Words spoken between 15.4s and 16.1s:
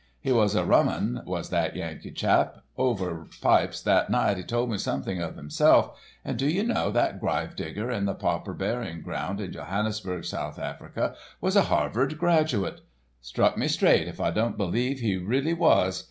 was.